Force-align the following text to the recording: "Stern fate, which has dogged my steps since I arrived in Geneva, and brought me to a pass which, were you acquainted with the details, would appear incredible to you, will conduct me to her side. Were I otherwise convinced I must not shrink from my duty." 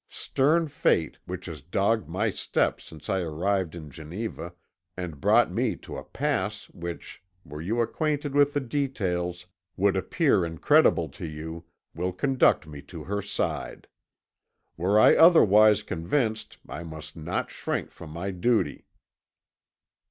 "Stern 0.09 0.67
fate, 0.67 1.19
which 1.27 1.45
has 1.45 1.61
dogged 1.61 2.09
my 2.09 2.31
steps 2.31 2.85
since 2.85 3.07
I 3.07 3.19
arrived 3.19 3.75
in 3.75 3.91
Geneva, 3.91 4.53
and 4.97 5.21
brought 5.21 5.51
me 5.51 5.75
to 5.75 5.95
a 5.95 6.03
pass 6.03 6.67
which, 6.71 7.21
were 7.45 7.61
you 7.61 7.79
acquainted 7.81 8.33
with 8.33 8.53
the 8.55 8.61
details, 8.61 9.45
would 9.77 9.95
appear 9.95 10.43
incredible 10.43 11.07
to 11.09 11.27
you, 11.27 11.65
will 11.93 12.13
conduct 12.13 12.65
me 12.65 12.81
to 12.81 13.03
her 13.03 13.21
side. 13.21 13.85
Were 14.75 14.99
I 14.99 15.13
otherwise 15.15 15.83
convinced 15.83 16.57
I 16.67 16.81
must 16.81 17.15
not 17.15 17.51
shrink 17.51 17.91
from 17.91 18.09
my 18.09 18.31
duty." 18.31 18.87